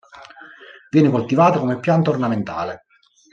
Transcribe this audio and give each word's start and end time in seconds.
Viene 0.89 1.11
coltivato 1.11 1.59
come 1.59 1.79
pianta 1.79 2.09
ornamentale. 2.09 2.85